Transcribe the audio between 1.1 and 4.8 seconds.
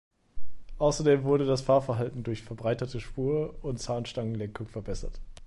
wurde das Fahrverhalten durch verbreiterte Spur und Zahnstangenlenkung